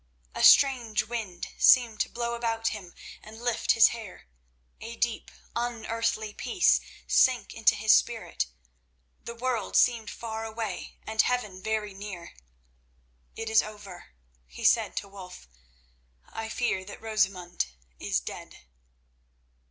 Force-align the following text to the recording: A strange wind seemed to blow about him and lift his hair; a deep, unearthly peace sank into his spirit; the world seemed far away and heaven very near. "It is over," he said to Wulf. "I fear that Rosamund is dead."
A 0.33 0.43
strange 0.43 1.03
wind 1.03 1.49
seemed 1.59 1.99
to 1.99 2.09
blow 2.09 2.33
about 2.33 2.69
him 2.69 2.95
and 3.21 3.39
lift 3.39 3.73
his 3.73 3.89
hair; 3.89 4.27
a 4.79 4.95
deep, 4.95 5.29
unearthly 5.55 6.33
peace 6.33 6.81
sank 7.05 7.53
into 7.53 7.75
his 7.75 7.93
spirit; 7.93 8.47
the 9.23 9.35
world 9.35 9.75
seemed 9.75 10.09
far 10.09 10.43
away 10.43 10.97
and 11.05 11.21
heaven 11.21 11.61
very 11.61 11.93
near. 11.93 12.33
"It 13.35 13.47
is 13.47 13.61
over," 13.61 14.15
he 14.47 14.63
said 14.63 14.95
to 14.95 15.07
Wulf. 15.07 15.47
"I 16.27 16.49
fear 16.49 16.83
that 16.83 16.99
Rosamund 16.99 17.67
is 17.99 18.19
dead." 18.19 18.57